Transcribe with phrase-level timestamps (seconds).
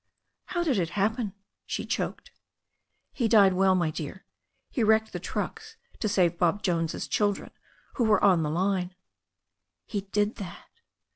[0.45, 1.35] "How did it happen?"
[1.67, 2.31] she choked.
[3.13, 4.25] "He died well, my dear.
[4.71, 7.51] He wrecked the trucks to save Bob Jones's children
[7.97, 8.95] who were on the line."
[9.85, 10.69] "He did that!"